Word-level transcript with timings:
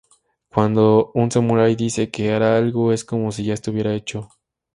Cuando 0.49 1.11
un 1.13 1.29
samurái 1.29 1.75
dice 1.75 2.09
que 2.09 2.33
hará 2.33 2.57
algo, 2.57 2.91
es 2.91 3.05
como 3.05 3.31
si 3.31 3.43
ya 3.45 3.53
estuviera 3.53 3.93
hecho. 3.93 4.29